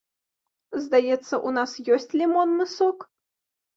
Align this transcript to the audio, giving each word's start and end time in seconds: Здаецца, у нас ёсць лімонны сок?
Здаецца, 0.85 1.39
у 1.49 1.53
нас 1.57 1.71
ёсць 1.99 2.11
лімонны 2.23 2.65
сок? 2.77 2.99